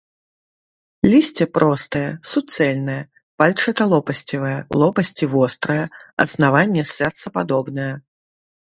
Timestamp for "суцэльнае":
2.31-2.97